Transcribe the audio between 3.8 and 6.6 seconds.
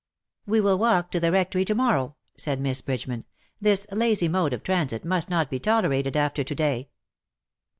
lazy mode of transit must not be tolerated after to